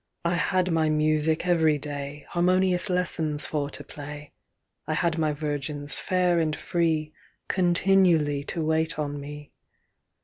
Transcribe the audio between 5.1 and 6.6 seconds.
my virgins fair and